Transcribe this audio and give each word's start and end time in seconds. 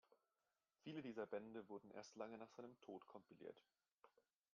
Viele 0.79 1.03
dieser 1.03 1.27
Bände 1.27 1.69
wurden 1.69 1.91
erst 1.91 2.15
lange 2.15 2.35
nach 2.39 2.49
seinem 2.49 2.75
Tod 2.81 3.05
kompiliert. 3.05 3.61